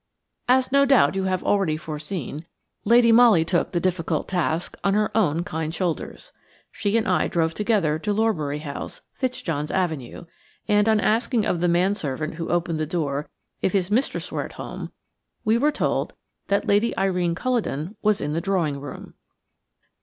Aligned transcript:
As, 0.47 0.71
no 0.71 0.83
doubt, 0.83 1.13
you 1.15 1.25
have 1.25 1.43
already 1.43 1.77
foreseen, 1.77 2.47
Lady 2.85 3.11
Molly 3.11 3.45
took 3.45 3.71
the 3.71 3.79
difficult 3.79 4.27
task 4.27 4.75
on 4.83 4.95
her 4.95 5.15
own 5.15 5.43
kind 5.43 5.75
shoulders. 5.75 6.31
She 6.71 6.97
and 6.97 7.07
I 7.07 7.27
drove 7.27 7.53
together 7.53 7.99
to 7.99 8.11
Lorbury 8.11 8.57
House, 8.61 9.01
Fitzjohn's 9.13 9.69
Avenue, 9.69 10.25
and 10.67 10.89
on 10.89 10.99
asking 10.99 11.45
of 11.45 11.61
the 11.61 11.67
manservant 11.67 12.33
who 12.33 12.49
opened 12.49 12.79
the 12.79 12.87
door 12.87 13.29
if 13.61 13.73
his 13.73 13.91
mistress 13.91 14.31
were 14.31 14.41
at 14.43 14.53
home, 14.53 14.91
we 15.45 15.59
were 15.59 15.71
told 15.71 16.13
that 16.47 16.65
Lady 16.65 16.97
Irene 16.97 17.35
Culledon 17.35 17.95
was 18.01 18.21
in 18.21 18.33
the 18.33 18.41
drawing 18.41 18.79
room. 18.79 19.13